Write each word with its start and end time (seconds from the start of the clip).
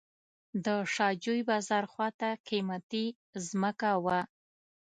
د 0.65 0.67
شاه 0.93 1.13
جوی 1.23 1.41
بازار 1.49 1.83
خواته 1.91 2.29
قیمتي 2.47 3.05
ځمکه 3.47 3.91
وه. 4.05 4.19